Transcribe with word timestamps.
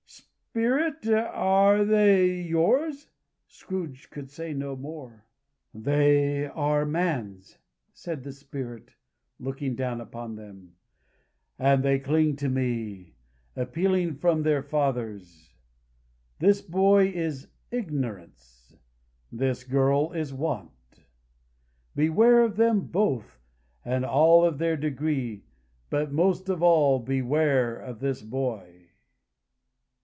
"Spirit, 0.53 1.07
are 1.07 1.85
they 1.85 2.29
yours?" 2.41 3.07
Scrooge 3.47 4.09
could 4.09 4.29
say 4.29 4.53
no 4.53 4.75
more. 4.75 5.23
"They 5.73 6.43
are 6.45 6.85
Man's," 6.85 7.57
said 7.93 8.25
the 8.25 8.33
Spirit, 8.33 8.91
looking 9.39 9.75
down 9.75 10.01
upon 10.01 10.35
them. 10.35 10.75
"And 11.57 11.83
they 11.83 11.99
cling 11.99 12.35
to 12.35 12.49
me, 12.49 13.15
appealing 13.55 14.15
from 14.17 14.43
their 14.43 14.61
fathers. 14.61 15.55
This 16.39 16.61
boy 16.61 17.07
is 17.11 17.47
Ignorance. 17.71 18.75
This 19.31 19.63
girl 19.63 20.11
is 20.11 20.33
Want. 20.33 21.05
Beware 21.95 22.43
of 22.43 22.57
them 22.57 22.87
both, 22.87 23.39
and 23.85 24.03
all 24.03 24.43
of 24.43 24.57
their 24.57 24.75
degree, 24.75 25.45
but 25.89 26.11
most 26.11 26.49
of 26.49 26.61
all 26.61 26.99
beware 26.99 27.77
of 27.79 28.01
this 28.01 28.21
boy." 28.21 28.79